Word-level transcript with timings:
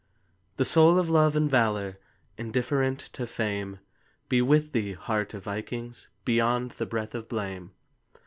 The 0.57 0.65
soul 0.65 0.97
of 0.97 1.11
love 1.11 1.35
and 1.35 1.47
valor, 1.47 1.99
Indifferent 2.35 2.97
to 3.13 3.27
fame, 3.27 3.77
Be 4.29 4.41
with 4.41 4.71
thee, 4.71 4.93
heart 4.93 5.35
of 5.35 5.43
vikings, 5.43 6.07
Beyond 6.25 6.71
the 6.71 6.87
breath 6.87 7.13
of 7.13 7.29
blame. 7.29 7.73